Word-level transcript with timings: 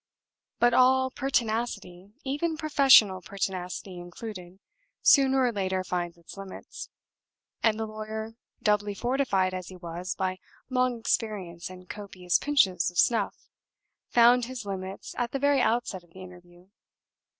But 0.57 0.73
all 0.73 1.11
pertinacity 1.11 2.09
even 2.23 2.57
professional 2.57 3.21
pertinacity 3.21 3.99
included 3.99 4.57
sooner 5.03 5.43
or 5.43 5.51
later 5.51 5.83
finds 5.83 6.17
its 6.17 6.35
limits; 6.37 6.89
and 7.61 7.79
the 7.79 7.85
lawyer, 7.85 8.33
doubly 8.63 8.95
fortified 8.95 9.53
as 9.53 9.67
he 9.67 9.75
was 9.75 10.15
by 10.15 10.39
long 10.71 10.97
experience 10.97 11.69
and 11.69 11.87
copious 11.87 12.39
pinches 12.39 12.89
of 12.89 12.97
snuff, 12.97 13.47
found 14.09 14.45
his 14.45 14.65
limits 14.65 15.13
at 15.19 15.33
the 15.33 15.37
very 15.37 15.61
outset 15.61 16.03
of 16.03 16.09
the 16.13 16.23
interview. 16.23 16.65